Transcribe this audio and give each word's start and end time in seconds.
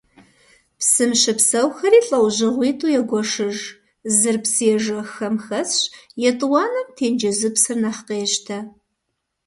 Псым 0.79 1.11
щыпсэухэри 1.21 1.99
лӏэужьыгъуитӏу 2.07 2.93
егуэшыж: 2.99 3.57
зыр 4.17 4.37
псыежэххэм 4.43 5.35
хэсщ, 5.45 5.81
етӏуанэм 6.29 6.87
тенджызыпсыр 6.95 7.77
нэхъ 7.81 8.01
къещтэ. 8.07 8.57